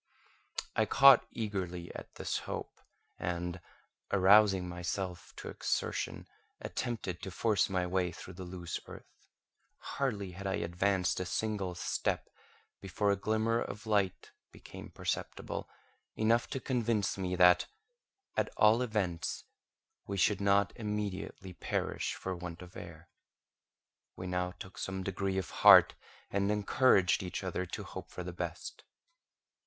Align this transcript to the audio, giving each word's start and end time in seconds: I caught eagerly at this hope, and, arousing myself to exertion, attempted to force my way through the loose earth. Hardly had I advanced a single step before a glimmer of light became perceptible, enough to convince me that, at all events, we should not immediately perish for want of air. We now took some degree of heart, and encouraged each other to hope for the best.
I 0.75 0.85
caught 0.87 1.27
eagerly 1.29 1.93
at 1.93 2.15
this 2.15 2.39
hope, 2.49 2.81
and, 3.19 3.61
arousing 4.09 4.67
myself 4.67 5.31
to 5.35 5.47
exertion, 5.49 6.25
attempted 6.59 7.21
to 7.21 7.29
force 7.29 7.69
my 7.69 7.85
way 7.85 8.11
through 8.11 8.33
the 8.33 8.43
loose 8.43 8.79
earth. 8.87 9.27
Hardly 9.77 10.31
had 10.31 10.47
I 10.47 10.55
advanced 10.55 11.19
a 11.19 11.25
single 11.27 11.75
step 11.75 12.29
before 12.81 13.11
a 13.11 13.15
glimmer 13.15 13.59
of 13.61 13.85
light 13.85 14.31
became 14.51 14.89
perceptible, 14.89 15.69
enough 16.15 16.47
to 16.49 16.59
convince 16.59 17.15
me 17.15 17.35
that, 17.35 17.67
at 18.35 18.49
all 18.57 18.81
events, 18.81 19.43
we 20.07 20.17
should 20.17 20.41
not 20.41 20.73
immediately 20.77 21.53
perish 21.53 22.15
for 22.15 22.35
want 22.35 22.63
of 22.63 22.75
air. 22.75 23.07
We 24.15 24.25
now 24.25 24.53
took 24.53 24.79
some 24.79 25.03
degree 25.03 25.37
of 25.37 25.51
heart, 25.61 25.93
and 26.31 26.51
encouraged 26.51 27.21
each 27.21 27.43
other 27.43 27.67
to 27.67 27.83
hope 27.83 28.09
for 28.09 28.23
the 28.23 28.33
best. 28.33 28.83